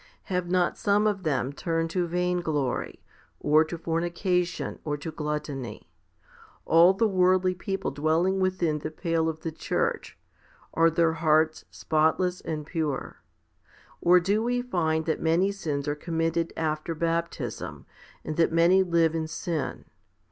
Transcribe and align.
Have 0.33 0.49
not 0.49 0.79
some 0.79 1.05
of 1.05 1.21
them 1.21 1.53
turned 1.53 1.91
to 1.91 2.07
vainglory, 2.07 3.03
or 3.39 3.63
to 3.65 3.77
fornication, 3.77 4.79
or 4.83 4.97
to 4.97 5.11
gluttony? 5.11 5.91
All 6.65 6.95
the 6.95 7.07
worldly 7.07 7.53
people 7.53 7.91
dwelling 7.91 8.39
within 8.39 8.79
the 8.79 8.89
pale 8.89 9.29
of 9.29 9.41
the 9.41 9.51
church, 9.51 10.17
are 10.73 10.89
their 10.89 11.13
hearts 11.13 11.65
spotless 11.69 12.41
and 12.41 12.65
pure? 12.65 13.21
Or 14.01 14.19
do 14.19 14.41
we 14.41 14.63
find 14.63 15.05
that 15.05 15.21
many 15.21 15.51
sins 15.51 15.87
are 15.87 15.93
committed 15.93 16.51
after 16.57 16.95
baptism, 16.95 17.85
and 18.25 18.37
that 18.37 18.51
many 18.51 18.81
live 18.81 19.13
in 19.13 19.27
sin? 19.27 19.85